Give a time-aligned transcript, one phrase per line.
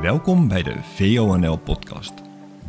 [0.00, 2.12] Welkom bij de VONL podcast.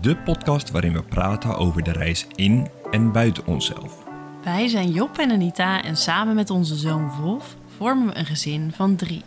[0.02, 4.04] De podcast waarin we praten over de reis in en buiten onszelf.
[4.44, 8.72] Wij zijn Job en Anita en samen met onze zoon Wolf vormen we een gezin
[8.76, 9.22] van drie.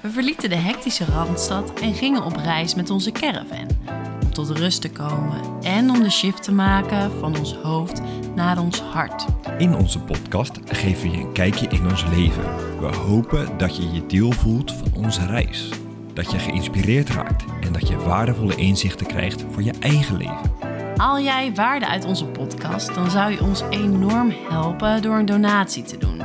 [0.00, 3.66] We verlieten de hectische Randstad en gingen op reis met onze caravan.
[4.22, 8.00] Om tot rust te komen en om de shift te maken van ons hoofd
[8.34, 9.26] naar ons hart.
[9.58, 12.44] In onze podcast geven we je een kijkje in ons leven.
[12.80, 15.68] We hopen dat je je deel voelt van onze reis.
[16.18, 20.52] Dat je geïnspireerd raakt en dat je waardevolle inzichten krijgt voor je eigen leven.
[20.96, 25.82] Al jij waarde uit onze podcast, dan zou je ons enorm helpen door een donatie
[25.82, 26.22] te doen.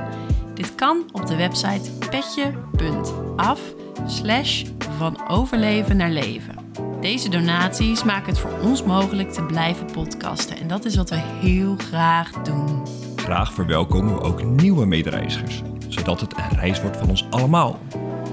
[0.54, 3.60] Dit kan op de website petje.af
[4.06, 4.64] slash
[4.98, 6.56] van overleven naar leven.
[7.02, 11.20] Deze donaties maken het voor ons mogelijk te blijven podcasten en dat is wat we
[11.42, 12.88] heel graag doen.
[13.16, 17.80] Graag verwelkomen we ook nieuwe medereizigers, zodat het een reis wordt van ons allemaal.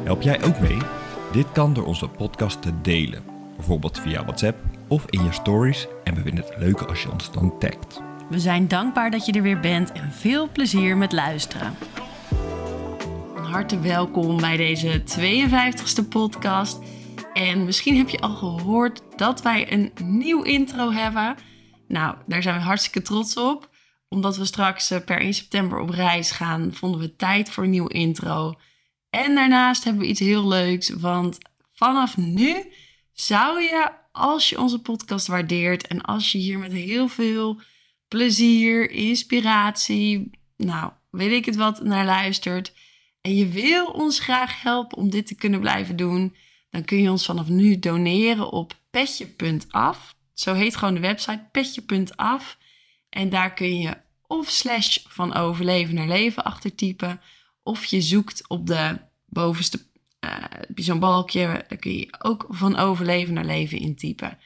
[0.05, 0.79] Help jij ook mee?
[1.33, 3.25] Dit kan door onze podcast te delen,
[3.57, 4.59] bijvoorbeeld via WhatsApp
[4.89, 8.01] of in je stories en we vinden het leuk als je ons dan tagt.
[8.29, 11.77] We zijn dankbaar dat je er weer bent en veel plezier met luisteren.
[13.35, 16.79] Van harte welkom bij deze 52e podcast.
[17.33, 21.37] En misschien heb je al gehoord dat wij een nieuw intro hebben.
[21.89, 23.71] Nou, daar zijn we hartstikke trots op.
[24.09, 27.71] Omdat we straks eh, per 1 september op reis gaan, vonden we tijd voor een
[27.71, 28.55] nieuw intro.
[29.11, 31.39] En daarnaast hebben we iets heel leuks, want
[31.73, 32.73] vanaf nu
[33.13, 37.61] zou je, als je onze podcast waardeert en als je hier met heel veel
[38.09, 42.73] plezier, inspiratie, nou, weet ik het wat, naar luistert
[43.21, 46.35] en je wil ons graag helpen om dit te kunnen blijven doen,
[46.71, 50.15] dan kun je ons vanaf nu doneren op petje.af.
[50.35, 52.59] Zo heet gewoon de website petje.af.
[53.09, 57.21] En daar kun je of slash van overleven naar leven achtertypen
[57.71, 59.81] of je zoekt op de bovenste,
[60.25, 60.35] uh,
[60.75, 64.39] zo'n balkje, daar kun je ook van overleven naar leven intypen.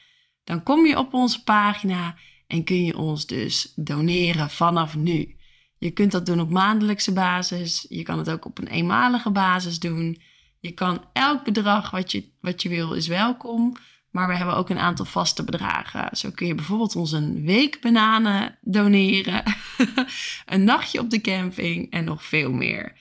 [0.45, 5.37] Dan kom je op onze pagina en kun je ons dus doneren vanaf nu.
[5.79, 7.87] Je kunt dat doen op maandelijkse basis.
[7.89, 10.21] Je kan het ook op een eenmalige basis doen.
[10.61, 13.77] Je kan elk bedrag wat je, wat je wil is welkom.
[14.11, 16.17] Maar we hebben ook een aantal vaste bedragen.
[16.17, 19.43] Zo kun je bijvoorbeeld ons een week bananen doneren.
[20.47, 22.93] een nachtje op de camping en nog veel meer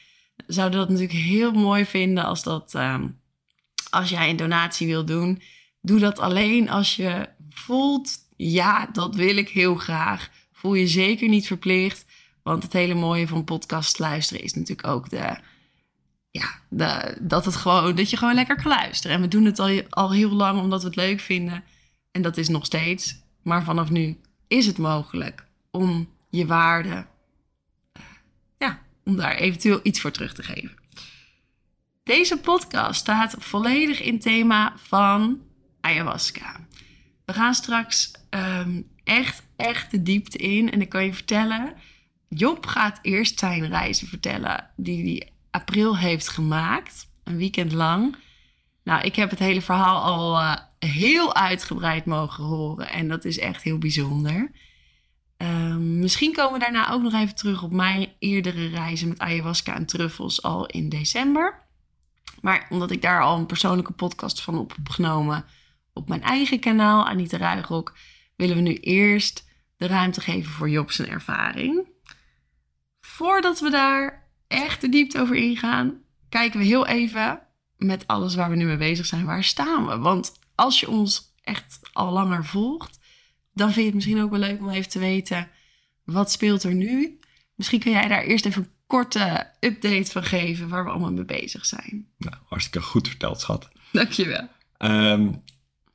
[0.53, 3.07] zouden dat natuurlijk heel mooi vinden als, dat, ehm,
[3.89, 5.41] als jij een donatie wil doen.
[5.81, 10.29] Doe dat alleen als je voelt, ja, dat wil ik heel graag.
[10.51, 12.05] Voel je zeker niet verplicht.
[12.43, 15.37] Want het hele mooie van podcast luisteren is natuurlijk ook de,
[16.31, 16.47] ja,
[17.19, 19.15] dat, het gewoon, dat je gewoon lekker kan luisteren.
[19.15, 21.63] En we doen het al, al heel lang omdat we het leuk vinden.
[22.11, 23.21] En dat is nog steeds.
[23.43, 27.05] Maar vanaf nu is het mogelijk om je waarde
[29.03, 30.81] om daar eventueel iets voor terug te geven.
[32.03, 35.41] Deze podcast staat volledig in thema van
[35.81, 36.67] ayahuasca.
[37.25, 40.71] We gaan straks ehm, echt, echt de diepte in.
[40.71, 41.73] En ik kan je vertellen,
[42.29, 47.07] Job gaat eerst zijn reizen vertellen die hij april heeft gemaakt.
[47.23, 48.15] Een weekend lang.
[48.83, 52.89] Nou, ik heb het hele verhaal al uh, heel uitgebreid mogen horen.
[52.89, 54.51] En dat is echt heel bijzonder.
[55.43, 59.75] Ehm, misschien komen we daarna ook nog even terug op mijn eerdere reizen met ayahuasca
[59.75, 61.67] en truffels al in december.
[62.41, 65.45] Maar omdat ik daar al een persoonlijke podcast van op heb genomen
[65.93, 67.97] op mijn eigen kanaal, Anita Ruigrok,
[68.35, 71.87] willen we nu eerst de ruimte geven voor Job's ervaring.
[72.99, 77.41] Voordat we daar echt de diepte over ingaan, kijken we heel even
[77.77, 79.97] met alles waar we nu mee bezig zijn, waar staan we?
[79.97, 82.99] Want als je ons echt al langer volgt,
[83.53, 85.49] dan vind je het misschien ook wel leuk om even te weten
[86.03, 87.19] wat speelt er nu.
[87.55, 91.25] Misschien kun jij daar eerst even een korte update van geven waar we allemaal mee
[91.25, 92.07] bezig zijn.
[92.17, 93.69] Nou, hartstikke goed verteld, schat.
[93.91, 94.47] Dankjewel.
[94.77, 95.43] Um,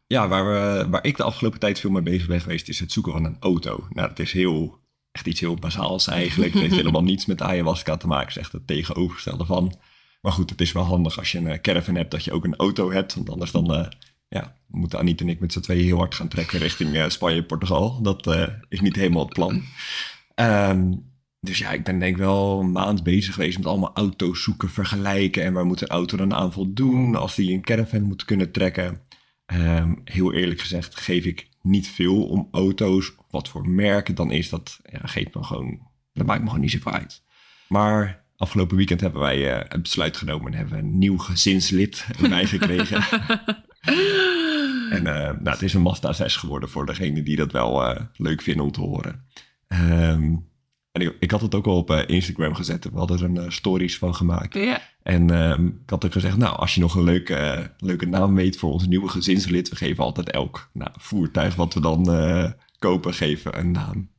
[0.06, 2.92] ja, waar, we, waar ik de afgelopen tijd veel mee bezig ben geweest, is het
[2.92, 3.86] zoeken van een auto.
[3.90, 4.78] Nou, dat is heel,
[5.12, 6.52] echt iets heel bazaals eigenlijk.
[6.52, 9.78] Het heeft helemaal niets met ayahuasca te maken, zegt het tegenovergestelde van.
[10.20, 12.56] Maar goed, het is wel handig als je een caravan hebt, dat je ook een
[12.56, 13.14] auto hebt.
[13.14, 13.86] Want anders dan uh,
[14.28, 17.44] ja, moeten Aniet en ik met z'n tweeën heel hard gaan trekken richting uh, Spanje,
[17.44, 18.02] Portugal.
[18.02, 19.62] Dat uh, is niet helemaal het plan.
[20.34, 21.06] Um,
[21.40, 24.70] dus ja, ik ben denk ik wel een maand bezig geweest met allemaal auto's zoeken,
[24.70, 25.42] vergelijken.
[25.42, 29.00] En waar moet een auto dan aan voldoen als die een caravan moet kunnen trekken.
[29.52, 33.12] Um, heel eerlijk gezegd geef ik niet veel om auto's.
[33.30, 35.80] Wat voor merken dan is, dat ja, geeft me gewoon,
[36.12, 37.22] dat maakt me gewoon niet zoveel uit.
[37.68, 42.06] Maar afgelopen weekend hebben wij uh, het besluit genomen en hebben we een nieuw gezinslid
[42.22, 43.02] erbij gekregen.
[44.90, 48.00] En uh, nou, het is een Mazda 6 geworden voor degene die dat wel uh,
[48.16, 49.24] leuk vinden om te horen.
[49.68, 50.46] Um,
[50.92, 52.84] En ik, ik had het ook al op eh, Instagram gezet.
[52.84, 54.54] We hadden er een eh, stories van gemaakt.
[54.54, 54.80] Ja.
[55.02, 58.34] En ehm, ik had ook gezegd, nou, als je nog een leuke, eh, leuke naam
[58.34, 62.50] weet voor ons nieuwe gezinslid, we geven altijd elk nou, voertuig wat we dan eh,
[62.78, 64.10] kopen, geven een naam.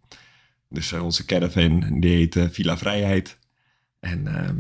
[0.70, 3.38] Dus eh, onze caravan, die heet eh, Villa Vrijheid.
[4.00, 4.60] En ehm,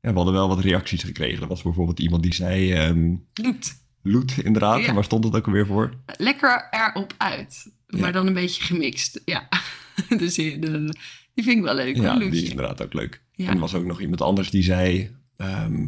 [0.00, 1.42] ja, we hadden wel wat reacties gekregen.
[1.42, 3.80] Er was bijvoorbeeld iemand die zei, ehm Loet.
[4.02, 4.94] Loet inderdaad, Ja.
[4.94, 5.94] waar stond het ook alweer voor?
[6.16, 7.72] Lekker erop uit.
[7.86, 8.10] Maar Ja.
[8.12, 9.20] dan een beetje gemixt.
[9.24, 9.48] Ja.
[10.18, 11.96] dus die, die vind ik wel leuk.
[11.96, 13.22] Ja, die is inderdaad ook leuk.
[13.32, 13.46] Ja.
[13.48, 15.86] En er was ook nog iemand anders die zei, ehm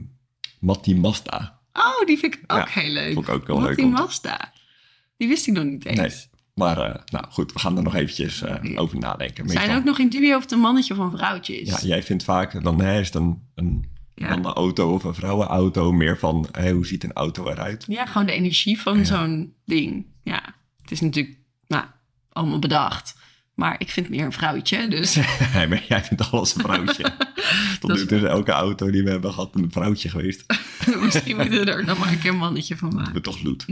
[0.61, 1.61] Matti Masta.
[1.73, 3.13] Oh, die vind ik ook heel leuk.
[3.15, 3.87] Vond ik ook wel Wat leuk.
[3.87, 4.53] Mazda.
[5.17, 5.99] Die wist ik nog niet eens.
[5.99, 6.11] Nee.
[6.55, 9.49] Maar eh, nou goed, we gaan er nog eventjes eh, over nadenken.
[9.49, 11.69] Zijn Meestal- ook nog in dubio of het een mannetje of een vrouwtje is.
[11.69, 13.85] Ja, jij vindt vaak, dan hè, is het een, een
[14.15, 14.29] Ja.
[14.29, 17.85] mannenauto of een vrouwenauto meer van, hoe ziet een auto eruit?
[17.89, 19.05] Ja, gewoon de energie van Ja.
[19.05, 20.07] zo'n ding.
[20.23, 20.43] Ja,
[20.83, 21.85] het is natuurlijk nou,
[22.33, 23.17] allemaal bedacht.
[23.55, 25.15] Maar ik vind meer een vrouwtje, dus
[25.55, 27.13] Nee, maar jij vindt alles een vrouwtje.
[27.81, 30.45] Tot nu toe is elke auto die we hebben gehad een vrouwtje geweest.
[31.03, 33.23] misschien moeten we er dan maar een keer een mannetje van We maken.
[33.23, 33.65] toch loet.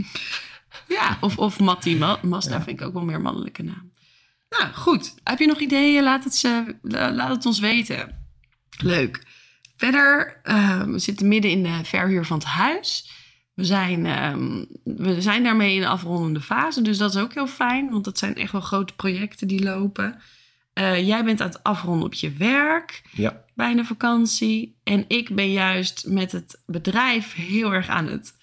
[0.88, 3.92] Ja, of, of Matti Ma Mazda vind ik ook wel meer een mannelijke naam.
[4.50, 5.14] Nou, goed.
[5.24, 6.02] Heb je nog ideeën?
[6.02, 8.18] Laat het, ze, la- laat het ons weten.
[8.78, 9.22] Leuk.
[9.82, 13.10] Verder, eh, we zitten midden in de verhuur van het huis.
[13.54, 17.46] We zijn, ehm, we zijn daarmee in de afrondende fase, dus dat is ook heel
[17.46, 20.20] fijn, want dat zijn echt wel grote projecten die lopen.
[20.72, 24.76] Eh, jij bent aan het afronden op je werk, Ja, bijna vakantie.
[24.84, 28.34] En ik ben juist met het bedrijf heel erg aan het,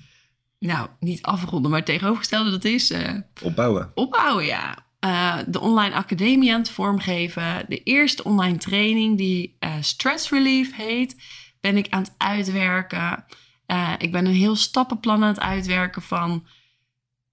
[0.59, 3.91] nou, niet afronden, maar het tegenovergestelde, dat is eh, opbouwen.
[3.93, 4.88] opbouwen, ja.
[4.99, 7.65] Eh, de online academie aan het vormgeven.
[7.67, 11.15] De eerste online training die eh, Stress Relief heet,
[11.59, 13.25] ben ik aan het uitwerken.
[13.65, 16.47] Eh, ik ben een heel stappenplan aan het uitwerken van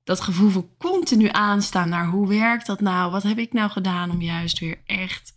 [0.05, 3.11] dat gevoel van continu aanstaan naar hoe werkt dat nou?
[3.11, 5.35] Wat heb ik nou gedaan om juist weer echt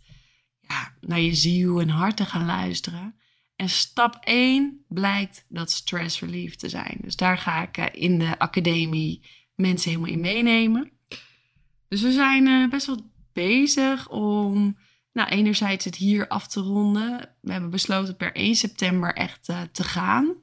[0.60, 3.14] ja, naar je ziel en hart te gaan luisteren?
[3.56, 6.98] En stap 1 blijkt dat stress relief te zijn.
[7.00, 10.99] Dus daar ga ik in de academie mensen helemaal in meenemen.
[11.90, 14.76] Dus we zijn eh, best wel bezig om,
[15.12, 17.28] nou, enerzijds het hier af te ronden.
[17.40, 20.34] We hebben besloten per 1 september echt eh, te gaan.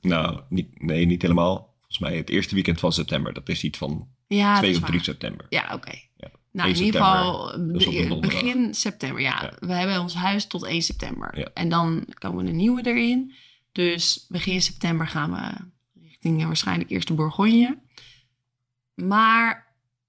[0.00, 1.74] Nou, niet, nee, niet helemaal.
[1.76, 3.32] Volgens mij het eerste weekend van september.
[3.32, 5.04] Dat is iets van Ja, dat 2 is of 3 waar.
[5.04, 5.46] september.
[5.48, 5.92] Ja, oké.
[6.16, 6.30] Ja.
[6.52, 9.20] Nou, 1 in ieder geval begin september.
[9.20, 9.66] Ja, Ja.
[9.66, 11.38] we hebben ons huis tot 1 september.
[11.38, 11.50] Ja.
[11.54, 13.34] En dan komen een nieuwe erin.
[13.72, 15.70] Dus begin september gaan we
[16.02, 17.78] richting eh, waarschijnlijk eerst de Bourgogne.
[18.94, 19.65] Maar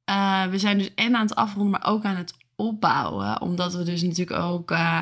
[0.07, 3.41] eh, we zijn dus en aan het afronden, maar ook aan het opbouwen.
[3.41, 4.99] Omdat we dus natuurlijk ook eh,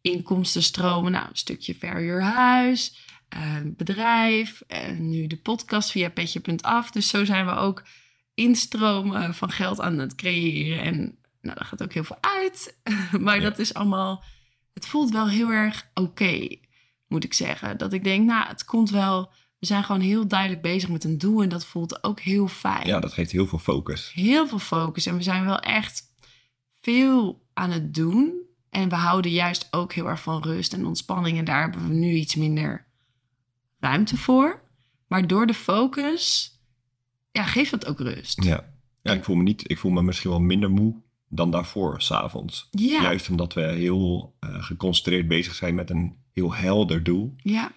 [0.00, 1.12] inkomsten stromen.
[1.12, 2.98] Nou, een stukje verhuurhuis,
[3.28, 4.60] eh, bedrijf.
[4.66, 6.90] En nu de podcast via petje.af.
[6.90, 7.82] Dus zo zijn we ook
[8.34, 10.80] instromen van geld aan het creëren.
[10.80, 10.96] En
[11.40, 12.78] nou, daar gaat ook heel veel uit.
[13.20, 13.42] maar Ja.
[13.42, 14.24] dat is allemaal...
[14.74, 16.56] Het voelt wel heel erg oké,
[17.08, 17.78] moet ik zeggen.
[17.78, 19.32] Dat ik denk, nou, het komt wel...
[19.58, 21.42] We zijn gewoon heel duidelijk bezig met een doel.
[21.42, 22.86] En dat voelt ook heel fijn.
[22.86, 24.12] Ja, dat geeft heel veel focus.
[24.14, 25.06] Heel veel focus.
[25.06, 26.02] En we zijn wel echt
[26.80, 28.32] veel aan het doen.
[28.70, 31.38] En we houden juist ook heel erg van rust en ontspanning.
[31.38, 32.86] En daar hebben we nu iets minder
[33.80, 34.62] ruimte voor.
[35.06, 36.52] Maar door de focus
[37.32, 38.44] ja, geeft dat ook rust.
[38.44, 38.72] Ja.
[39.02, 40.94] ja, ik voel me niet, ik voel me misschien wel minder moe
[41.28, 42.68] dan daarvoor, s'avonds.
[42.70, 47.34] Ja, Juist omdat we heel eh, geconcentreerd bezig zijn met een heel helder doel.
[47.36, 47.72] ja,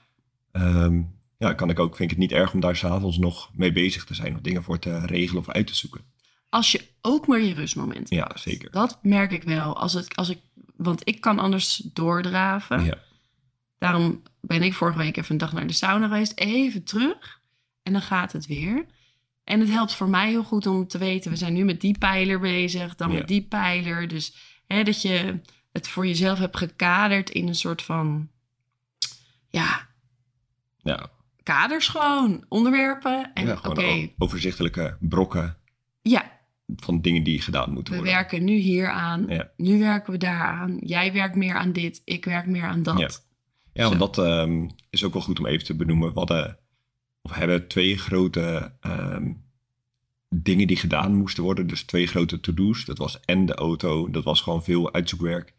[0.51, 1.01] Ehm,
[1.42, 4.06] ja, kan ik ook, vind ik het niet erg om daar s'avonds nog mee bezig
[4.06, 4.36] te zijn.
[4.36, 6.02] Of dingen voor te regelen of uit te zoeken.
[6.50, 8.40] als je ook maar je rustmomenten Ja, hebt.
[8.40, 8.71] zeker.
[8.71, 9.78] Dat merk ik wel.
[9.78, 10.40] Als het, als ik,
[10.76, 12.83] want ik kan anders doordraven.
[12.83, 12.98] Ja,
[13.78, 16.40] Daarom ben ik vorige week even een dag naar de sauna geweest.
[16.40, 17.42] Even terug.
[17.83, 18.86] En dan gaat het weer.
[19.44, 21.31] En het helpt voor mij heel goed om te weten...
[21.31, 23.18] we zijn nu met die pijler bezig, dan Ja.
[23.18, 24.07] met die pijler.
[24.07, 24.36] Dus
[24.68, 25.40] hè, dat je
[25.71, 28.30] het voor jezelf hebt gekaderd in een soort van...
[29.50, 29.88] ja,
[30.83, 31.10] ja,
[31.44, 32.45] kaders gewoon.
[32.50, 33.31] Onderwerpen.
[33.33, 35.57] En ja gewoon overzichtelijke brokken
[36.02, 36.40] ja,
[36.76, 38.16] van dingen die gedaan moeten we worden.
[38.16, 39.26] werken nu hier aan.
[39.28, 39.52] Ja.
[39.57, 40.78] Nu werken we daar aan.
[40.80, 43.00] Jij werkt meer aan dit, ik werk meer aan dat.
[43.00, 43.10] Ja.
[43.74, 46.14] Ja, want dat ehm, is ook wel goed om even te benoemen.
[46.14, 46.57] We hadden,
[47.21, 49.31] of hebben twee grote ehm,
[50.30, 51.68] dingen die gedaan moesten worden.
[51.68, 52.86] Dus twee grote to-do's.
[52.86, 55.54] Dat was en de auto, dat was gewoon veel uitzoekwerk.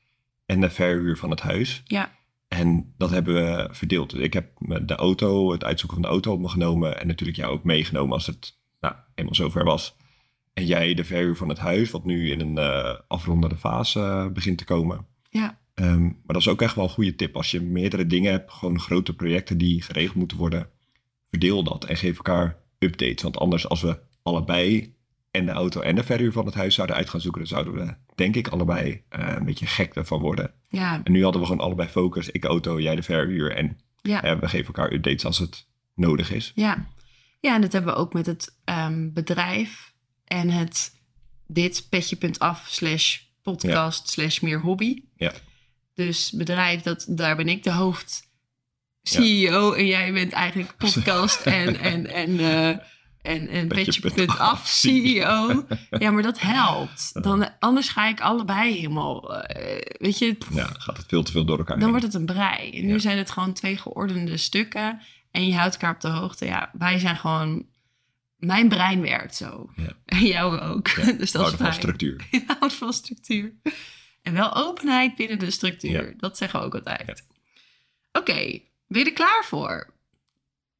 [0.46, 1.82] En de verhuur van het huis.
[1.84, 2.12] Ja.
[2.58, 4.10] En dat hebben we verdeeld.
[4.10, 4.50] Dus ik heb
[4.82, 7.00] de auto, het uitzoeken van de auto op me genomen.
[7.00, 9.96] En natuurlijk jou ook meegenomen als het nou, eenmaal zover was.
[10.52, 14.26] En jij de verhuur van het huis, wat nu in een eh, afrondende fase eh,
[14.28, 15.06] begint te komen.
[15.30, 15.60] Ja.
[15.74, 17.36] Ehm, maar dat is ook echt wel een goede tip.
[17.36, 20.68] Als je meerdere dingen hebt, gewoon grote projecten die geregeld moeten worden,
[21.28, 23.22] verdeel dat en geef elkaar updates.
[23.22, 24.94] Want anders, als we allebei
[25.32, 27.74] en de auto en de verhuur van het huis zouden uit gaan zoeken, dan zouden
[27.74, 30.54] we, denk ik, allebei eh, een beetje gek ervan worden.
[30.68, 32.30] Ja, En nu hadden we gewoon allebei focus.
[32.30, 33.56] Ik auto, jij de verhuur.
[33.56, 34.22] En ja.
[34.22, 36.52] eh, we geven elkaar updates als het nodig is.
[36.54, 36.86] Ja.
[37.40, 41.00] ja, en dat hebben we ook met het ehm, bedrijf en het
[41.46, 45.02] dit petje.af slash podcast slash meer hobby.
[45.16, 45.32] Ja.
[45.94, 48.30] Dus bedrijf, dat, daar ben ik de hoofd
[49.02, 52.78] CEO en jij bent eigenlijk podcast en, en, en, eh,
[53.22, 55.64] en, en Petje.af petje.af CEO.
[55.90, 57.22] Ja, maar dat helpt.
[57.22, 61.44] Dan, anders ga ik allebei helemaal, eh, weet je, Ja, gaat het veel te veel
[61.44, 61.90] door elkaar dan heen.
[61.90, 62.70] wordt het een brei.
[62.70, 62.98] En nu Ja.
[62.98, 65.00] zijn het gewoon twee geordende stukken.
[65.30, 66.44] En je houdt elkaar op de hoogte.
[66.44, 67.66] Ja, wij zijn gewoon...
[68.36, 69.70] Mijn brein werkt zo.
[69.76, 69.92] Ja.
[70.04, 70.88] En jou ook.
[70.88, 72.26] Ja, dus dat is houden van structuur.
[72.58, 73.52] Houdt van structuur.
[74.22, 76.14] En wel openheid binnen de structuur.
[76.16, 77.26] Dat zeggen we ook altijd.
[78.12, 79.92] Oké, ben je er klaar voor?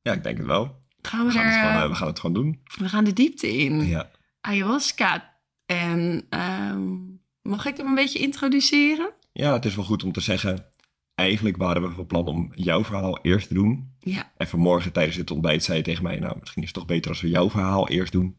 [0.03, 0.82] Ja, ik denk het wel.
[1.03, 1.61] Gaan We we, gaan, het er...
[1.61, 2.61] gewoon, eh, eh, we gaan het gewoon doen.
[2.79, 3.87] we gaan de diepte in.
[3.87, 4.11] Ja.
[4.41, 5.31] Ayahuasca.
[5.67, 6.95] En ehm,
[7.43, 9.13] mag ik hem een beetje introduceren?
[9.33, 10.67] ja, het is wel goed om te zeggen.
[11.15, 13.95] Eigenlijk waren we van plan om jouw verhaal eerst te doen.
[13.99, 14.33] Ja.
[14.37, 16.19] En vanmorgen tijdens het ontbijt zei je tegen mij...
[16.19, 18.39] nou, misschien is het toch beter als we jouw verhaal eerst doen.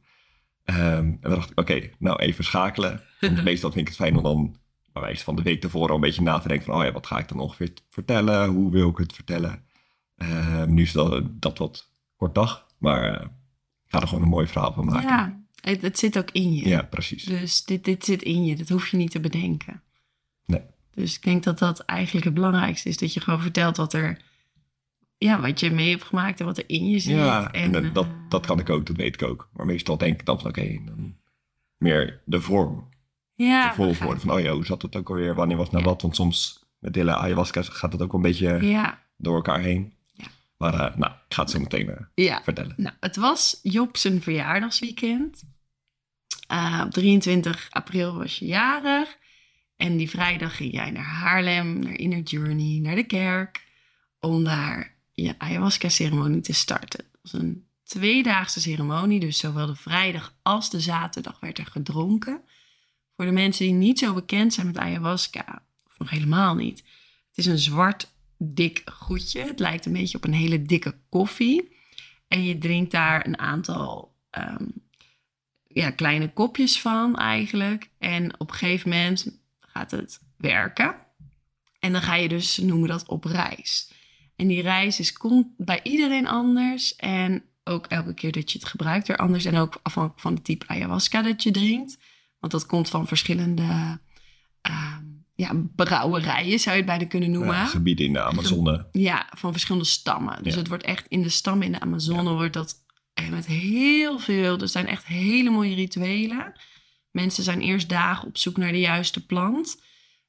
[0.63, 3.01] Ehm, en dan dacht ik, oké, nou even schakelen.
[3.19, 4.55] Want meestal vind ik het fijn om dan...
[4.93, 6.75] bij wijze van de week tevoren al een beetje na te denken van...
[6.75, 8.49] oh ja, wat ga ik dan ongeveer vertellen?
[8.49, 9.65] Hoe wil ik het vertellen?
[10.15, 11.92] Ehm, nu is dat, dat wat
[12.23, 12.65] kort dag.
[12.77, 13.21] Maar eh,
[13.85, 15.09] ik ga er gewoon een mooi verhaal van maken.
[15.09, 16.67] Ja, het, het zit ook in je.
[16.67, 17.23] Ja, precies.
[17.23, 19.81] Dus dit, dit zit in je, dat hoef je niet te bedenken.
[20.45, 20.61] Nee.
[20.93, 22.97] Dus ik denk dat dat eigenlijk het belangrijkste is.
[22.97, 24.21] Dat je gewoon vertelt wat er,
[25.17, 27.15] ja, wat je mee hebt gemaakt en wat er in je zit.
[27.15, 29.49] Ja, en, en dat, eh, dat kan ik ook, dat weet ik ook.
[29.53, 31.15] Maar meestal denk ik dan van, oké, dan
[31.77, 32.89] meer de vorm.
[33.35, 35.35] ja, de volgorde van, oh ja, hoe zat het ook alweer?
[35.35, 35.89] Wanneer was nou Ja.
[35.89, 36.01] wat?
[36.01, 39.93] Want soms met de hele ayahuasca gaat het ook een beetje Ja, door elkaar heen.
[40.63, 42.43] Maar eh, nou, ik ga het zo meteen eh, ja.
[42.43, 42.73] vertellen.
[42.77, 45.43] Nou, het was Job zijn verjaardagsweekend.
[46.47, 49.17] Eh, op 23 april was je jarig.
[49.75, 53.63] En die vrijdag ging jij naar Haarlem, naar Inner Journey, naar de kerk.
[54.19, 57.05] Om daar je ayahuasca-ceremonie te starten.
[57.11, 62.41] Het was een tweedaagse ceremonie, dus zowel de vrijdag als de zaterdag werd er gedronken.
[63.15, 66.77] Voor de mensen die niet zo bekend zijn met ayahuasca, of nog helemaal niet.
[67.29, 69.41] Het is een zwart, dik goedje.
[69.41, 71.77] Het lijkt een beetje op een hele dikke koffie.
[72.27, 74.65] En je drinkt daar een aantal ehm,
[75.67, 77.89] ja, kleine kopjes van eigenlijk.
[77.97, 80.95] En op een gegeven moment gaat het werken.
[81.79, 83.91] En dan ga je dus, noemen dat op reis.
[84.35, 86.95] En die reis is kon bij iedereen anders.
[86.95, 89.45] En ook elke keer dat je het gebruikt weer anders.
[89.45, 91.97] En ook afhankelijk van het type ayahuasca dat je drinkt.
[92.39, 93.99] Want dat komt van verschillende
[95.43, 97.55] ja, brouwerijen, zou je het bijna kunnen noemen.
[97.55, 98.87] Ja, gebieden in de Amazone.
[98.91, 100.43] Ja, van verschillende stammen.
[100.43, 100.59] Dus Ja.
[100.59, 102.81] het wordt echt in de stammen in de Amazone wordt dat
[103.29, 104.59] met heel veel.
[104.59, 106.53] Er zijn echt hele mooie rituelen.
[107.11, 109.81] Mensen zijn eerst dagen op zoek naar de juiste plant.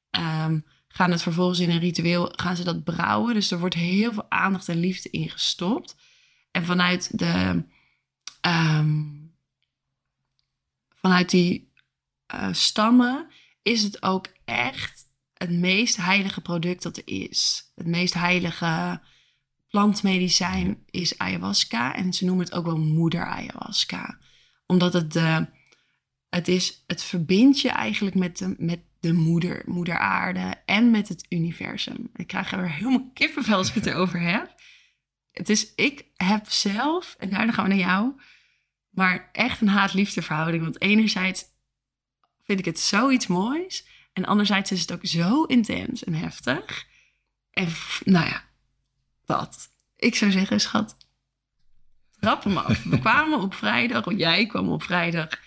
[0.09, 3.33] Ehm, gaan het vervolgens in een ritueel, gaan ze dat brouwen.
[3.33, 5.95] Dus er wordt heel veel aandacht en liefde in gestopt.
[6.51, 7.63] En vanuit de
[8.41, 9.03] ehm,
[10.95, 11.73] vanuit die
[12.25, 13.27] eh, stammen
[13.61, 15.04] is het ook echt
[15.47, 17.71] het meest heilige product dat er is.
[17.75, 19.01] Het meest heilige
[19.69, 21.95] plantmedicijn is ayahuasca.
[21.95, 24.17] En ze noemen het ook wel moeder ayahuasca.
[24.65, 25.47] Omdat het de,
[26.29, 31.07] het is, het verbindt je eigenlijk met de, met de moeder, moeder aarde en met
[31.07, 32.09] het universum.
[32.15, 34.55] Ik krijg er helemaal kippenvel als ik het erover heb.
[35.31, 38.13] Het is, ik heb zelf, en daarna gaan we naar jou,
[38.89, 40.63] maar echt een haat-liefde verhouding.
[40.63, 41.43] Want enerzijds
[42.43, 43.87] vind ik het zoiets moois.
[44.15, 46.87] En anderzijds is het ook zo intens en heftig.
[47.51, 47.67] En
[48.03, 48.43] nou ja,
[49.25, 49.69] dat.
[49.95, 50.97] Ik zou zeggen, schat,
[52.19, 52.83] trap hem af.
[52.83, 55.39] We kwamen op vrijdag, of jij kwam op vrijdag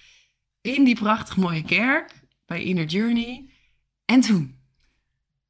[0.60, 2.12] in die prachtig mooie kerk
[2.46, 3.50] bij Inner Journey.
[4.04, 4.58] En toen?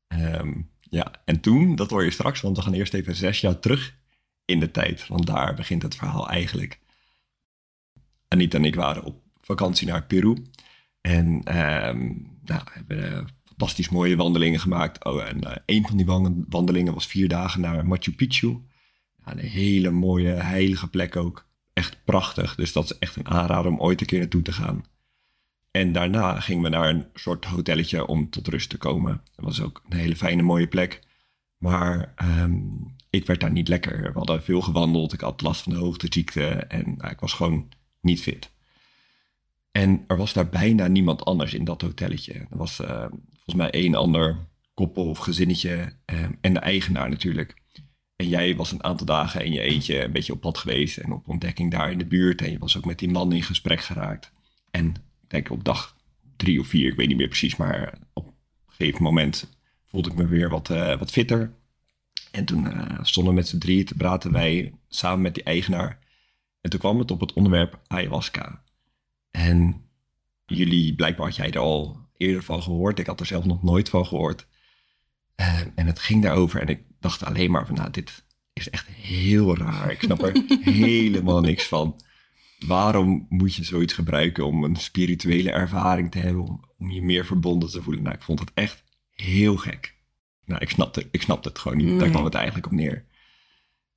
[0.06, 3.58] Ehm, ja, en toen, dat hoor je straks, want we gaan eerst even zes jaar
[3.58, 3.96] terug
[4.44, 5.06] in de tijd.
[5.06, 6.80] Want daar begint het verhaal eigenlijk.
[8.28, 10.46] Anita en ik waren op vakantie naar Peru.
[11.00, 12.12] En ehm,
[12.48, 15.04] nou, hebben eh, fantastisch mooie wandelingen gemaakt.
[15.04, 18.58] Oh, en eh, een van die wan- wandelingen was vier dagen naar Machu Picchu.
[19.24, 21.46] Een hele mooie, heilige plek ook.
[21.72, 22.54] Echt prachtig.
[22.54, 24.84] Dus dat is echt een aanrader om ooit een keer naartoe te gaan.
[25.70, 29.22] En daarna gingen we naar een soort hotelletje om tot rust te komen.
[29.34, 31.00] Dat was ook een hele fijne, mooie plek.
[31.58, 32.56] Maar ehm,
[33.10, 34.02] ik werd daar niet lekker.
[34.12, 35.12] We hadden veel gewandeld.
[35.12, 36.44] Ik had last van de hoogteziekte.
[36.48, 37.68] En nou, ik was gewoon
[38.00, 38.50] niet fit.
[39.70, 42.32] En er was daar bijna niemand anders in dat hotelletje.
[42.32, 44.36] Er was eh, volgens mij één ander
[44.74, 45.92] koppel of gezinnetje.
[46.04, 47.54] ehm, en de eigenaar natuurlijk.
[48.16, 50.96] En jij was een aantal dagen in je eentje een beetje op pad geweest.
[50.96, 52.42] En op ontdekking daar in de buurt.
[52.42, 54.32] En je was ook met die man in gesprek geraakt.
[54.70, 54.86] En
[55.22, 55.96] ik denk op dag
[56.36, 58.32] drie of vier, ik weet niet meer precies, maar op een
[58.66, 59.48] gegeven moment
[59.86, 61.52] voelde ik me weer wat, eh, wat fitter.
[62.30, 62.68] En toen
[63.02, 65.98] stonden we met z'n drieën te praten, wij samen met die eigenaar.
[66.60, 68.62] En toen kwam het op het onderwerp ayahuasca.
[69.30, 69.84] En
[70.46, 72.98] jullie, blijkbaar had jij er al eerder van gehoord.
[72.98, 74.46] Ik had er zelf nog nooit van gehoord.
[75.36, 78.86] Uh, en het ging daarover en ik dacht alleen maar van, nou, dit is echt
[78.86, 79.90] heel raar.
[79.90, 82.00] Ik snap er helemaal niks van.
[82.66, 87.26] Waarom moet je zoiets gebruiken om een spirituele ervaring te hebben, om, om je meer
[87.26, 88.02] verbonden te voelen?
[88.02, 89.96] Nou, ik vond het echt heel gek.
[90.44, 91.86] Nou, ik snapte, ik snapte het gewoon niet.
[91.86, 91.98] Nee.
[91.98, 93.04] Daar kwam het eigenlijk op neer.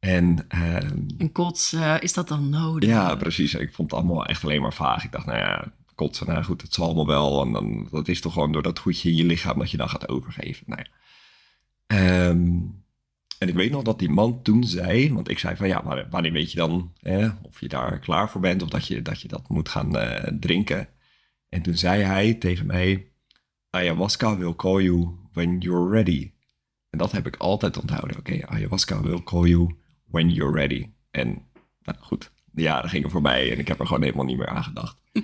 [0.01, 0.75] En, uh,
[1.17, 2.89] En kots, uh, is dat dan nodig?
[2.89, 3.53] Ja, precies.
[3.53, 5.03] Ik vond het allemaal echt alleen maar vaag.
[5.03, 7.41] Ik dacht, nou ja, kotsen, nou goed, het zal allemaal wel.
[7.41, 9.89] En dan, dat is toch gewoon door dat goedje in je lichaam dat je dan
[9.89, 10.63] gaat overgeven.
[10.67, 12.27] Nou ja.
[12.27, 12.83] Um,
[13.37, 16.07] en ik weet nog dat die man toen zei, want ik zei van ja, maar
[16.09, 19.21] wanneer weet je dan hè, of je daar klaar voor bent of dat je dat,
[19.21, 20.87] je dat moet gaan uh, drinken.
[21.49, 23.11] En toen zei hij tegen mij,
[23.69, 26.31] ayahuasca will call you when you're ready.
[26.89, 28.17] En dat heb ik altijd onthouden.
[28.17, 29.79] Oké, okay, ayahuasca will call you
[30.11, 30.89] when you're ready.
[31.11, 31.45] En
[31.81, 34.63] nou goed, de jaren gingen voorbij en ik heb er gewoon helemaal niet meer aan
[34.63, 35.01] gedacht.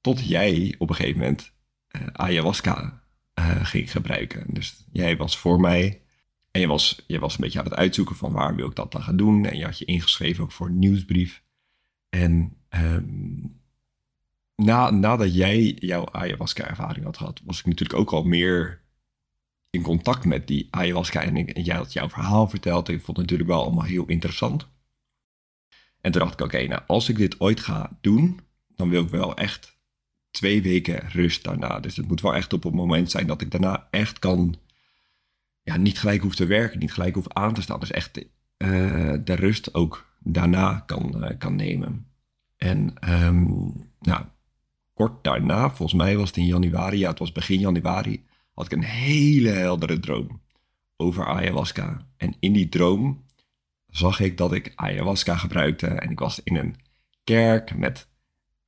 [0.00, 1.52] Tot jij op een gegeven moment
[1.96, 3.02] uh, ayahuasca
[3.38, 4.44] uh, ging gebruiken.
[4.54, 6.02] Dus jij was voor mij
[6.50, 8.92] en je was, je was een beetje aan het uitzoeken van waar wil ik dat
[8.92, 9.46] dan gaan doen.
[9.46, 11.42] En je had je ingeschreven ook voor een nieuwsbrief.
[12.08, 13.60] En um,
[14.56, 18.79] na, nadat jij jouw ayahuasca-ervaring had gehad, was ik natuurlijk ook al meer
[19.70, 21.22] in contact met die ayahuasca.
[21.22, 22.88] En, ik, en jij had jouw verhaal verteld.
[22.88, 24.68] Ik vond het natuurlijk wel allemaal heel interessant.
[26.00, 28.40] En toen dacht ik, oké, nou als ik dit ooit ga doen,
[28.76, 29.78] dan wil ik wel echt
[30.30, 31.80] twee weken rust daarna.
[31.80, 34.56] Dus het moet wel echt op het moment zijn dat ik daarna echt kan
[35.62, 37.80] ja, niet gelijk hoeft te werken, niet gelijk hoeft aan te staan.
[37.80, 38.26] Dus echt uh,
[39.24, 42.06] de rust ook daarna kan, uh, kan nemen.
[42.56, 44.24] En um, nou,
[44.92, 48.24] kort daarna, volgens mij was het in januari, ja, het was begin januari,
[48.60, 50.40] had ik een hele heldere droom
[50.96, 52.06] over ayahuasca.
[52.16, 53.24] En in die droom
[53.86, 55.86] zag ik dat ik ayahuasca gebruikte.
[55.86, 56.76] En ik was in een
[57.24, 58.08] kerk met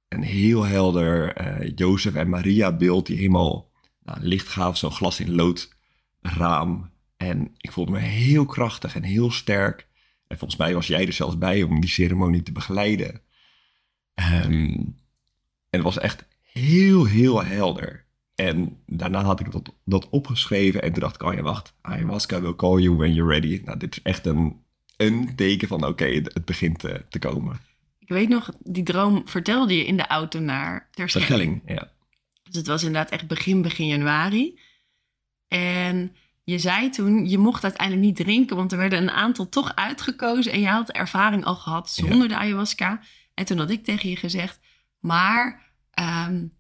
[0.08, 3.71] een heel helder uh, Jozef en Maria beeld die helemaal
[4.02, 5.75] nou, licht gaaf, zo'n glas in lood
[6.21, 6.90] raam.
[7.17, 9.88] En ik voelde me heel krachtig en heel sterk.
[10.26, 13.21] En volgens mij was jij er zelfs bij om die ceremonie te begeleiden.
[14.14, 14.97] Um,
[15.71, 18.01] en het was echt heel, heel helder.
[18.34, 22.40] En daarna had ik dat, dat opgeschreven en toen dacht ik, oh ja, wacht, ayahuasca
[22.40, 23.62] will call you when you're ready.
[23.64, 24.62] Nou, dit is echt een,
[24.97, 27.60] een teken van, oké, okay, het begint te, te, komen.
[27.99, 31.62] Ik weet nog, die droom vertelde je in de auto naar Terschelling.
[31.66, 31.90] Ja.
[32.42, 34.58] Dus het was inderdaad echt begin, begin januari.
[35.49, 39.75] En je zei toen, je mocht uiteindelijk niet drinken, want er werden een aantal toch
[39.75, 42.28] uitgekozen en je had ervaring al gehad zonder ja.
[42.28, 43.00] de ayahuasca.
[43.34, 44.60] En toen had ik tegen je gezegd,
[44.99, 45.73] maar
[46.28, 46.52] um,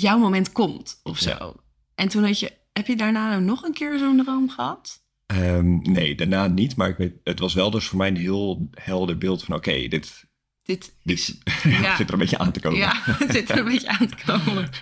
[0.00, 1.30] jouw moment komt of zo.
[1.30, 1.54] Ja.
[1.94, 5.04] En toen had je, heb je daarna nou nog een keer zo'n droom gehad?
[5.26, 8.68] Um, nee, daarna niet, maar ik weet, het was wel dus voor mij een heel
[8.70, 10.24] helder beeld van oké, okay, dit,
[10.62, 11.96] dit, dit ja.
[11.96, 12.78] zit er een beetje aan te komen.
[12.78, 14.68] Ja, het zit er een beetje aan te komen.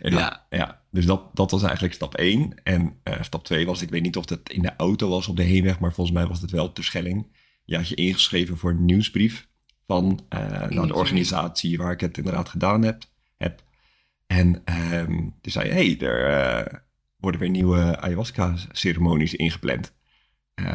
[0.00, 0.46] En ja.
[0.50, 2.62] ja, dus dat, dat was eigenlijk stap 1.
[2.62, 5.36] En uh, stap 2 was, ik weet niet of het in de auto was op
[5.36, 7.26] de heenweg, maar volgens mij was het wel ter Schelling.
[7.64, 9.48] Je had je ingeschreven voor een nieuwsbrief
[9.86, 13.04] van uh, nou, de organisatie waar ik het inderdaad gedaan heb.
[13.36, 13.62] heb.
[14.26, 14.62] En
[14.92, 16.30] um, toen zei je, hey, er
[16.66, 16.78] uh,
[17.16, 19.94] worden weer nieuwe ayahuasca-ceremonies ingepland.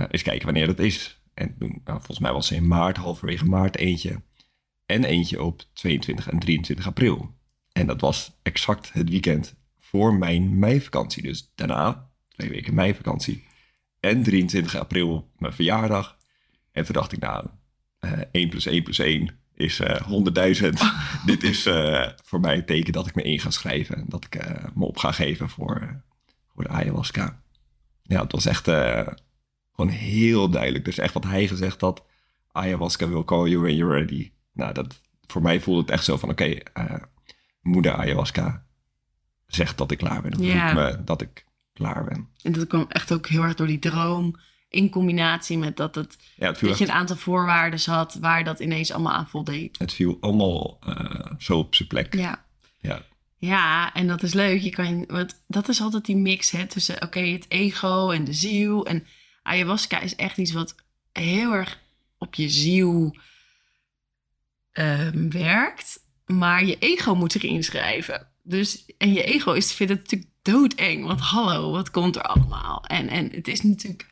[0.09, 1.21] eens kijken wanneer dat is.
[1.33, 4.21] En toen, nou, volgens mij was ze in maart, halverwege maart eentje.
[4.85, 7.35] En eentje op 22 en 23 april.
[7.71, 11.23] En dat was exact het weekend voor mijn meivakantie.
[11.23, 13.43] Dus daarna, twee weken meivakantie.
[13.99, 16.17] En 23 april mijn verjaardag.
[16.71, 17.47] En toen dacht ik, nou,
[18.05, 19.95] uh, 1 plus 1 plus 1 is uh,
[20.61, 20.69] 100.000.
[21.25, 23.95] Dit is uh, voor mij het teken dat ik me in ga schrijven.
[23.95, 26.01] En dat ik uh, me op ga geven voor,
[26.53, 27.41] voor de ayahuasca.
[28.03, 28.63] Ja, het was echt
[29.71, 30.85] gewoon heel duidelijk.
[30.85, 32.05] Dus echt wat hij gezegd had.
[32.51, 34.31] Ayahuasca will call you when you're ready.
[34.53, 37.01] Nou, dat, voor mij voelde het echt zo van, oké, okay,
[37.61, 38.65] moeder ayahuasca
[39.47, 40.33] zegt dat ik klaar ben.
[40.39, 40.73] Of Ja.
[40.73, 42.29] me dat ik klaar ben.
[42.41, 44.35] En dat kwam echt ook heel erg door die droom.
[44.71, 48.59] In combinatie met dat, het, Ja, het dat je een aantal voorwaarden had waar dat
[48.59, 49.79] ineens allemaal aan voldeed.
[49.79, 52.15] het viel allemaal eh, zo op zijn plek.
[52.15, 52.45] Ja.
[52.79, 53.01] Ja.
[53.37, 54.61] Ja, en dat is leuk.
[54.61, 58.33] Je kan, want dat is altijd die mix hè, tussen oké, het ego en de
[58.33, 58.85] ziel.
[58.85, 59.05] En
[59.43, 60.75] ayahuasca is echt iets wat
[61.11, 61.79] heel erg
[62.17, 63.15] op je ziel
[64.71, 65.99] ehm, werkt.
[66.25, 68.27] Maar je ego moet erin schrijven.
[68.43, 71.05] Dus, en je ego is, vindt het natuurlijk doodeng.
[71.05, 72.85] Want hallo, wat komt er allemaal?
[72.85, 74.09] En, en het is natuurlijk...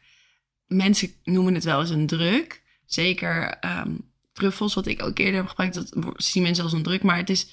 [0.70, 2.64] Mensen noemen het wel eens een druk.
[2.86, 3.96] Zeker ehm
[4.34, 5.74] truffels, wat ik ook eerder heb gebruikt.
[5.74, 7.04] Dat zien mensen als een druk.
[7.04, 7.48] Maar het is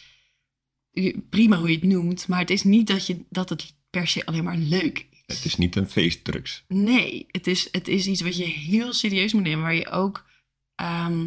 [1.31, 4.27] prima hoe je het noemt, maar het is niet dat, je, dat het per se
[4.27, 5.37] alleen maar leuk is.
[5.37, 6.65] Het is niet een feestdrugs.
[6.69, 10.27] Nee, het is, het is iets wat je heel serieus moet nemen, waar je ook
[10.75, 11.27] ehm,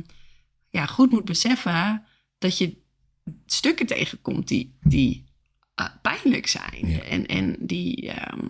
[0.69, 2.03] ja, goed moet beseffen
[2.37, 2.77] dat je
[3.45, 5.25] stukken tegenkomt die, die
[5.79, 6.99] uh, pijnlijk zijn Ja.
[6.99, 8.47] en, en die, ehm,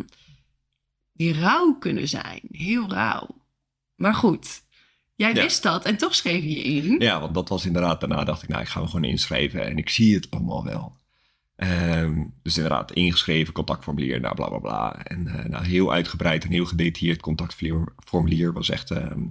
[1.19, 2.39] die rauw kunnen zijn.
[2.51, 3.27] Heel rauw.
[3.95, 4.61] Maar goed,
[5.15, 5.41] jij Ja.
[5.41, 6.99] wist dat en toch schreef je in.
[6.99, 9.77] Ja, want dat was inderdaad, daarna dacht ik, nou, ik ga me gewoon inschrijven en
[9.77, 10.95] ik zie het allemaal wel.
[11.55, 15.03] Ehm, dus inderdaad, ingeschreven, contactformulier, nou, bla, bla, bla.
[15.05, 19.21] En eh, nou, heel uitgebreid en heel gedetailleerd contactformulier was echt ehm,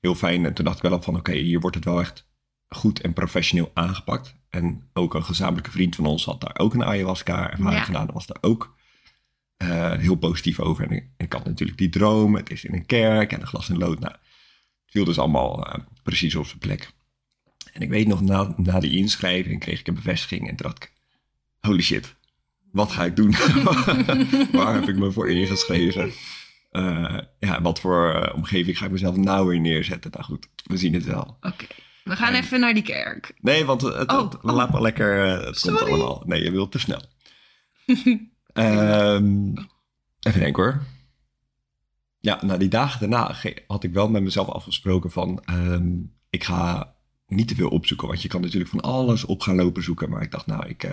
[0.00, 0.44] heel fijn.
[0.44, 2.26] En toen dacht ik wel van, oké, hier wordt het wel echt
[2.68, 4.34] goed en professioneel aangepakt.
[4.50, 7.84] En ook een gezamenlijke vriend van ons had daar ook een ayahuasca-ervaring Ja.
[7.84, 8.06] gedaan.
[8.06, 8.76] Dat was daar ook
[9.58, 10.90] eh, heel positief over.
[10.90, 13.78] En ik, had natuurlijk die droom, het is in een kerk en een glas in
[13.78, 13.98] lood.
[14.00, 16.90] Nou, het viel dus allemaal eh, precies op zijn plek.
[17.72, 20.92] En ik weet nog, na, na die inschrijving kreeg ik een bevestiging en dacht ik,
[21.60, 22.14] holy shit,
[22.72, 23.30] wat ga ik doen?
[24.52, 26.12] Waar heb ik me voor ingeschreven?
[26.70, 30.10] Eh, ja, wat voor omgeving ga ik mezelf nou weer neerzetten?
[30.10, 31.36] Nou goed, we zien het wel.
[31.40, 31.66] Oké,
[32.04, 33.32] we gaan En- even naar die kerk.
[33.40, 34.54] Nee, want het, Oh, het- oh.
[34.54, 35.92] laat maar lekker, het komt Sorry.
[35.92, 36.22] allemaal.
[36.26, 37.02] Nee, je wilt te snel.
[38.58, 39.56] Ehm,
[40.20, 40.82] even denken hoor.
[42.20, 43.34] Ja, na die dagen daarna
[43.66, 45.42] had ik wel met mezelf afgesproken van...
[45.44, 45.88] ehm,
[46.30, 46.94] ik ga
[47.26, 50.10] niet te veel opzoeken, want je kan natuurlijk van alles op gaan lopen zoeken.
[50.10, 50.88] Maar ik dacht, nou, ik...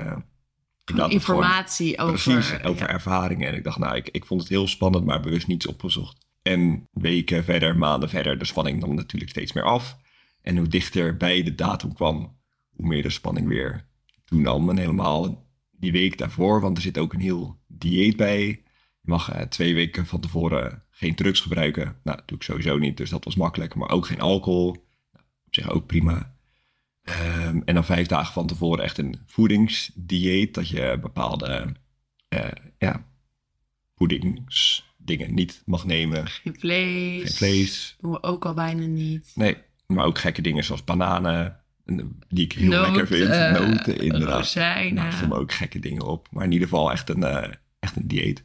[0.86, 2.14] gewoon- Informatie over...
[2.32, 2.94] Precies, over ja.
[2.94, 3.48] ervaringen.
[3.48, 6.26] En ik dacht, nou, ik, ik vond het heel spannend, maar bewust niets opgezocht.
[6.42, 9.98] En weken verder, maanden verder, de spanning nam natuurlijk steeds meer af.
[10.42, 12.38] En hoe dichter bij de datum kwam,
[12.70, 13.86] hoe meer de spanning weer
[14.26, 14.70] toenam.
[14.70, 15.45] En helemaal
[15.80, 18.46] die week daarvoor, want er zit ook een heel dieet bij.
[19.02, 21.84] Je mag eh, twee weken van tevoren geen drugs gebruiken.
[22.04, 23.76] Nou, dat doe ik sowieso niet, dus dat was makkelijk.
[23.76, 24.72] Maar ook geen alcohol.
[25.12, 26.36] Nou, op zich ook prima.
[27.02, 30.54] Ehm, en dan vijf dagen van tevoren echt een voedingsdieet.
[30.54, 31.76] Dat je bepaalde
[32.28, 33.06] eh, ja,
[33.96, 36.28] voedingsdingen niet mag nemen.
[36.28, 37.22] Geen vlees.
[37.22, 37.96] Geen vlees.
[38.00, 39.32] Doen we ook al bijna niet.
[39.36, 39.58] Nee,
[39.88, 41.60] maar ook gekke dingen zoals bananen.
[42.28, 43.30] Die ik heel lekker vind.
[43.30, 44.38] eh, Noten, inderdaad.
[44.38, 45.14] rozijnen.
[45.14, 46.28] Stonden ook gekke dingen op.
[46.32, 48.42] Maar in ieder geval echt een, eh, echt een dieet.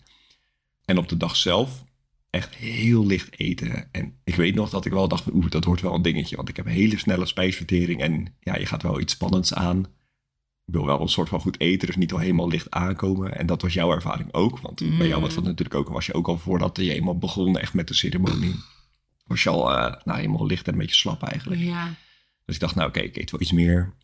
[0.84, 1.84] En op de dag zelf
[2.30, 3.88] echt heel licht eten.
[3.92, 6.36] En ik weet nog dat ik wel dacht, oeh, dat wordt wel een dingetje.
[6.36, 8.00] Want ik heb een hele snelle spijsvertering.
[8.00, 9.78] En ja, je gaat wel iets spannends aan.
[10.66, 13.36] Ik wil wel een soort van goed eten, dus niet al helemaal licht aankomen.
[13.38, 14.58] En dat was jouw ervaring ook.
[14.58, 17.58] Want bij jou was dat natuurlijk ook, was je ook al voordat je eenmaal begon
[17.58, 18.54] echt met de ceremonie.
[19.26, 21.60] Was je al eh, nou, helemaal licht en een beetje slap eigenlijk.
[21.60, 21.94] Ja.
[22.50, 23.94] Dus ik dacht, nou oké, ik eet wel iets meer.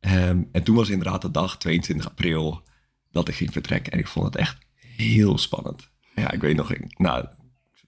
[0.00, 2.62] Ehm, en toen was inderdaad de dag, 22 april,
[3.10, 3.92] dat ik ging vertrekken.
[3.92, 5.90] En ik vond het echt heel spannend.
[6.14, 7.26] Ja, ik weet nog, ik, nou,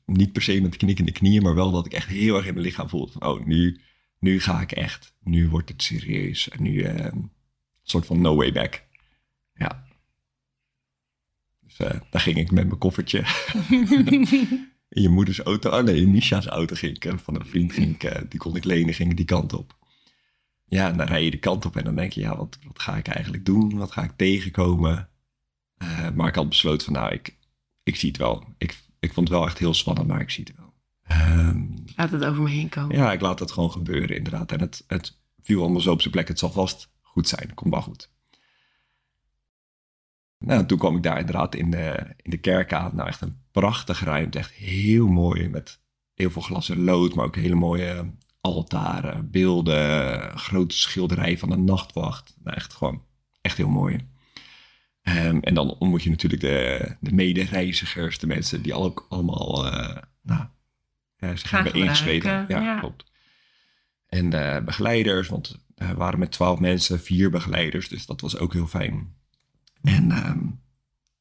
[0.05, 2.67] niet per se met knikkende knieën, maar wel dat ik echt heel erg in mijn
[2.67, 3.81] lichaam voelde van, oh, nu,
[4.19, 5.15] nu ga ik echt.
[5.23, 6.49] Nu wordt het serieus.
[6.49, 7.31] En nu ehm, een
[7.83, 8.85] soort van no way back.
[9.55, 9.85] Ja.
[11.61, 13.19] Dus eh, daar ging ik met mijn koffertje
[14.89, 15.71] in je moeders auto.
[15.79, 17.05] Oh nee, in Misha's auto ging ik.
[17.05, 19.53] eh, Van een vriend ging ik, eh, die kon ik lenen, ging ik die kant
[19.53, 19.77] op.
[20.69, 22.79] Ja, en dan rij je de kant op en dan denk je, ja, wat, wat
[22.79, 23.77] ga ik eigenlijk doen?
[23.77, 25.09] Wat ga ik tegenkomen?
[25.77, 27.37] Eh, maar ik had besloten van, nou, ik,
[27.83, 28.45] ik zie het wel.
[28.59, 30.75] Ik, ik vond het wel echt heel spannend, maar ik zie het wel.
[31.03, 31.65] Ehm,
[31.97, 32.97] Laat het over me heen komen.
[32.97, 34.53] ja, ik laat het gewoon gebeuren, inderdaad.
[34.53, 36.29] En het, het viel allemaal zo op zijn plek.
[36.29, 37.55] Het zal vast goed zijn.
[37.55, 38.11] Komt wel goed.
[40.39, 42.97] Nou, toen kwam ik daar inderdaad in de, in de kerk aan.
[42.97, 44.39] Nou, echt een prachtige ruimte.
[44.39, 45.49] Echt heel mooi.
[45.49, 45.81] Met
[46.15, 47.15] heel veel glas en lood.
[47.15, 48.13] Maar ook hele mooie
[48.47, 50.39] altaren, beelden.
[50.39, 52.37] Grote schilderij van een nachtwacht.
[52.45, 53.03] Nou, echt gewoon
[53.41, 54.09] echt heel mooi.
[55.03, 58.19] Ehm, en dan ontmoet je natuurlijk de, de medereizigers.
[58.19, 60.45] De mensen die ook allemaal eh, nou,
[61.17, 62.31] eh, zich hebben ingeschreven.
[62.49, 62.79] Ja, ja.
[62.79, 63.05] klopt.
[64.07, 68.39] En de begeleiders, want eh, we waren met twaalf mensen, vier begeleiders, dus dat was
[68.39, 69.15] ook heel fijn.
[69.83, 70.45] En ehm,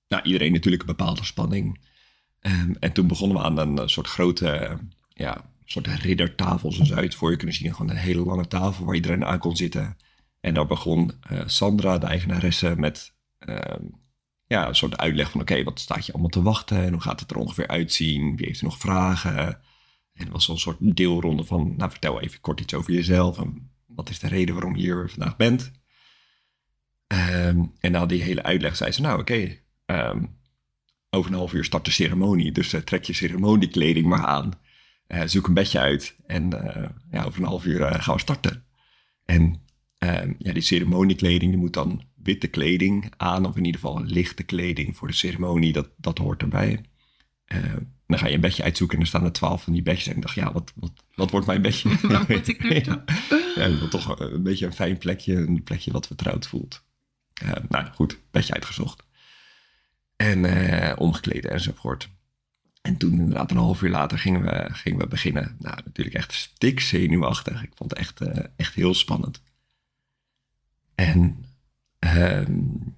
[0.07, 1.79] nou, iedereen natuurlijk een bepaalde spanning.
[2.39, 4.75] Ehm, en toen begonnen we aan een eh, soort grote, eh,
[5.13, 7.75] ja, soort riddertafel, zo zou je het voor je kunnen zien.
[7.75, 9.97] Gewoon een hele lange tafel waar iedereen aan kon zitten.
[10.39, 13.83] En daar begon eh, Sandra, de eigenaresse, met ehm,
[14.47, 15.41] ja, een soort uitleg van...
[15.41, 18.35] oké, wat staat je allemaal te wachten en hoe gaat het er ongeveer uitzien?
[18.35, 19.59] Wie heeft er nog vragen?
[20.13, 21.73] En was een soort deelronde van...
[21.77, 23.37] nou, vertel even kort iets over jezelf...
[23.37, 25.71] en wat is de reden waarom je hier vandaag bent?
[27.07, 29.01] Ehm, en na die hele uitleg zei ze...
[29.01, 30.23] nou, oké, ehm,
[31.09, 32.51] over een half uur start de ceremonie...
[32.51, 34.63] dus eh, trek je ceremoniekleding maar aan...
[35.07, 38.21] Eh, zoek een bedje uit en eh, ja, over een half uur eh, gaan we
[38.21, 38.63] starten.
[39.25, 39.61] En
[39.97, 44.43] ehm, ja, die ceremoniekleding die moet dan witte kleding aan, of in ieder geval lichte
[44.43, 46.81] kleding voor de ceremonie, dat, dat hoort erbij.
[47.45, 47.73] Eh,
[48.07, 50.07] dan ga je een bedje uitzoeken en er staan er twaalf van die bedjes.
[50.07, 51.89] En ik dacht, ja, wat, wat, wat wordt mijn bedje?
[52.07, 53.03] Waar moet ik ja,
[53.55, 56.83] ja, wilt toch een beetje een fijn plekje, een plekje wat vertrouwd voelt.
[57.43, 59.03] Uh, nou goed, bedje uitgezocht.
[60.15, 62.09] En uh, omgekleden enzovoort.
[62.85, 65.55] En toen inderdaad een half uur later gingen we, gingen we beginnen.
[65.59, 67.63] Nou, natuurlijk echt stik zenuwachtig.
[67.63, 69.41] Ik vond het echt, uh, echt heel spannend.
[70.95, 71.45] En
[71.99, 72.95] um,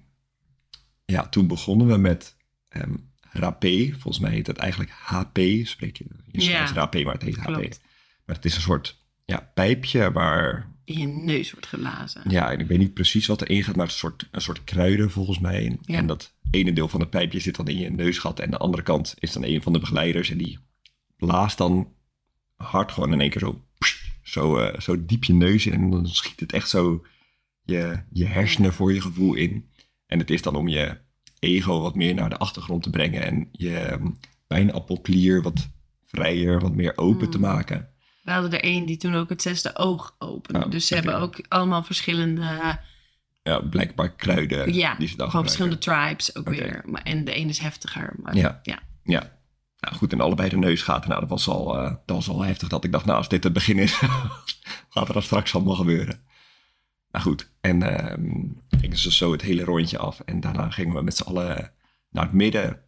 [1.04, 2.36] ja, toen begonnen we met
[2.76, 3.88] um, rapé.
[3.90, 5.38] Volgens mij heet het eigenlijk HP.
[5.62, 7.76] Spreek je, je schrijft ja, rapé, maar het heet klopt.
[7.76, 7.82] HP.
[8.24, 8.97] Maar het is een soort
[9.28, 10.72] ja, pijpje waar...
[10.84, 12.22] In je neus wordt gelazen.
[12.28, 14.40] Ja, en ik weet niet precies wat erin gaat, maar het is een soort, een
[14.40, 15.78] soort kruiden volgens mij.
[15.82, 15.96] Ja.
[15.96, 18.82] En dat ene deel van het pijpje zit dan in je neusgat en de andere
[18.82, 20.30] kant is dan een van de begeleiders.
[20.30, 20.58] En die
[21.16, 21.92] blaast dan
[22.56, 23.64] hard gewoon in één keer zo,
[24.22, 25.72] zo, uh, zo diep je neus in.
[25.72, 27.04] En dan schiet het echt zo
[27.62, 29.68] je, je hersenen voor je gevoel in.
[30.06, 30.98] En het is dan om je
[31.38, 33.98] ego wat meer naar de achtergrond te brengen en je
[34.46, 35.68] pijnappelklier wat
[36.06, 37.46] vrijer, wat meer open te hmm.
[37.46, 37.88] maken.
[38.28, 40.64] We hadden er één die toen ook het zesde oog opende.
[40.64, 42.78] Oh, dus ze hebben ook allemaal verschillende...
[43.42, 44.74] Ja, blijkbaar kruiden.
[44.74, 46.82] Ja, die ze dan gewoon verschillende tribes ook weer.
[46.86, 48.12] Maar, en de ene is heftiger.
[48.22, 48.60] Maar, ja.
[48.62, 48.78] ja.
[49.02, 49.38] ja.
[49.78, 51.08] Nou goed, en allebei de neusgaten.
[51.08, 53.44] Nou, dat was, al, uh, dat was al heftig dat ik dacht, nou als dit
[53.44, 53.92] het begin is,
[54.92, 56.20] gaat er dan straks allemaal gebeuren.
[57.10, 58.46] Nou goed, en uh,
[58.80, 60.20] gingen ze zo het hele rondje af.
[60.20, 61.72] En daarna gingen we met z'n allen
[62.10, 62.82] naar het midden,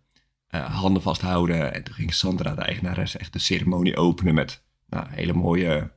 [0.51, 1.75] uh, handen vasthouden.
[1.75, 5.91] En toen ging Sandra, de eigenares, echt de ceremonie openen met nou, hele mooie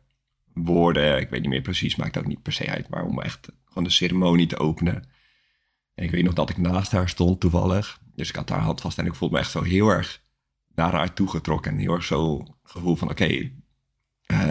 [0.53, 1.19] woorden.
[1.19, 2.89] Ik weet niet meer precies, maakt ook niet per se uit.
[2.89, 5.09] Maar om echt gewoon de ceremonie te openen.
[5.93, 8.01] En ik weet nog dat ik naast haar stond toevallig.
[8.15, 10.21] Dus ik had haar hand vast en ik voelde me echt zo heel erg
[10.75, 11.71] naar haar toegetrokken.
[11.71, 13.53] En heel erg zo gevoel van oké, okay,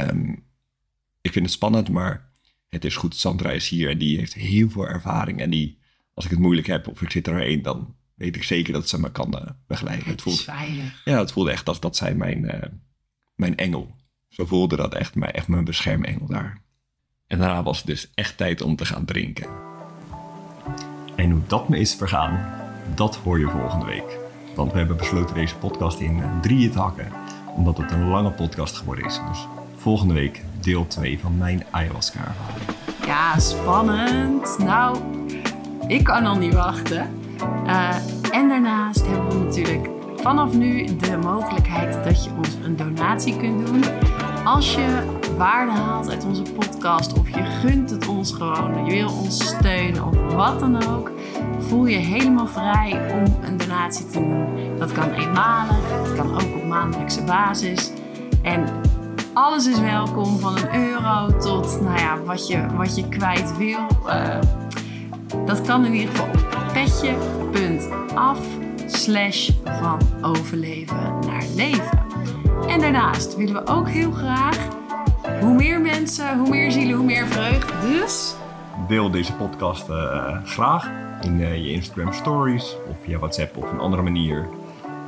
[0.09, 0.45] um,
[1.21, 2.31] ik vind het spannend, maar
[2.69, 3.17] het is goed.
[3.17, 5.41] Sandra is hier en die heeft heel veel ervaring.
[5.41, 5.79] En die,
[6.15, 9.01] als ik het moeilijk heb of ik zit erheen, dan weet ik zeker dat ze
[9.01, 10.09] me kan uh, begeleiden.
[10.09, 11.05] Het, voelt, veilig.
[11.05, 12.63] Ja, het voelde echt als dat zij mijn, uh,
[13.35, 13.97] mijn engel.
[14.33, 16.61] Zo voelde dat echt, mij, echt mijn beschermengel daar.
[17.27, 19.47] En daarna was het dus echt tijd om te gaan drinken.
[21.17, 22.55] En hoe dat me is vergaan,
[22.95, 24.19] dat hoor je volgende week.
[24.55, 27.13] Want we hebben besloten deze podcast in drieën te hakken,
[27.57, 29.21] omdat het een lange podcast geworden is.
[29.29, 32.69] Dus volgende week deel 2 van mijn ayahuasca-ervaring.
[33.07, 34.59] Ja, spannend.
[34.59, 34.99] Nou,
[35.87, 37.11] ik kan al niet wachten.
[37.67, 37.97] Uh,
[38.31, 43.67] en daarnaast hebben we natuurlijk vanaf nu de mogelijkheid dat je ons een donatie kunt
[43.67, 43.83] doen.
[44.45, 49.19] Als je waarde haalt uit onze podcast of je gunt het ons gewoon, je wil
[49.19, 51.11] ons steunen of wat dan ook,
[51.59, 54.77] voel je helemaal vrij om een donatie te doen.
[54.79, 57.91] Dat kan eenmalig, het kan ook op maandelijkse basis.
[58.43, 58.65] En
[59.33, 63.87] alles is welkom, van een euro tot nou ja, wat, je, wat je kwijt wil.
[64.07, 64.39] Uh,
[65.47, 68.39] dat kan in ieder geval op petje.af
[68.87, 72.12] slash van overleven naar leven.
[72.69, 74.69] En daarnaast willen we ook heel graag
[75.41, 77.73] hoe meer mensen, hoe meer zielen, hoe meer vreugde.
[77.89, 78.35] Dus
[78.89, 83.79] deel deze podcast uh, graag in uh, je Instagram stories of via WhatsApp of een
[83.79, 84.49] andere manier.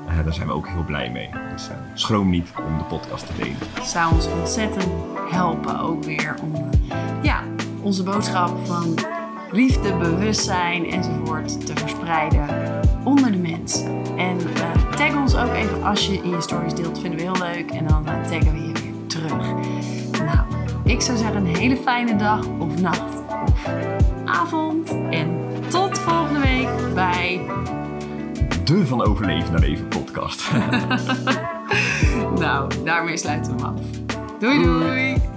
[0.08, 1.30] Uh, daar zijn we ook heel blij mee.
[1.52, 3.56] Dus schroom niet om de podcast te delen.
[3.74, 4.86] Het zou ons ontzettend
[5.30, 6.70] helpen ook weer om
[7.22, 7.42] ja,
[7.82, 8.98] onze boodschap van
[9.54, 12.48] liefde, bewustzijn enzovoort te verspreiden
[13.04, 14.02] onder de mensen.
[14.16, 14.38] En
[14.96, 17.70] tag ons ook even als je in je stories deelt, vinden we heel leuk.
[17.70, 19.36] En dan taggen we je weer terug.
[20.24, 20.46] Nou,
[20.84, 23.70] ik zou zeggen een hele fijne dag of nacht of
[24.24, 24.90] avond.
[25.10, 25.28] En
[25.68, 27.40] tot volgende week bij...
[28.64, 30.50] De Van Overleven naar Leven podcast.
[32.40, 33.80] nou, daarmee sluiten we hem af.
[34.38, 34.62] doei.
[34.62, 35.33] doei.